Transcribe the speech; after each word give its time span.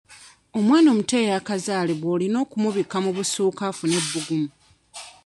Omwana 0.57 0.87
omuto 0.93 1.15
eyakazaalibwa 1.23 2.07
olina 2.15 2.37
omubikka 2.55 2.97
mu 3.05 3.11
busuuka 3.17 3.61
afune 3.71 3.95
ebbugumu. 4.01 4.49